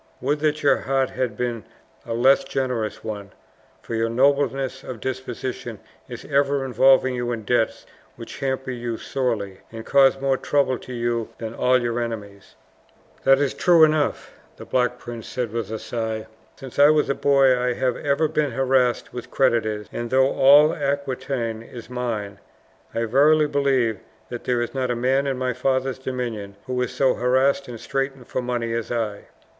[0.19, 1.63] "Would that your heart had been
[2.07, 3.33] a less generous one,
[3.83, 5.77] for your nobleness of disposition
[6.09, 7.85] is ever involving you in debts
[8.15, 12.55] which hamper you sorely, and cause more trouble to you than all your enemies!"
[13.25, 16.25] "That is true enough," the Black Prince said with a sigh.
[16.55, 20.73] "Since I was a boy I have ever been harassed with creditors; and though all
[20.73, 22.39] Aquitaine is mine,
[22.95, 23.99] I verily believe
[24.29, 27.79] that there is not a man in my father's dominions who is so harassed and
[27.79, 29.25] straitened for money as I."